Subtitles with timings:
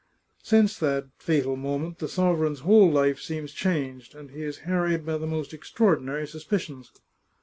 [0.41, 5.19] "Since that fatal moment, the sovereign's whole life seems changed, and he is harried by
[5.19, 6.91] the most extraordinary suspicions.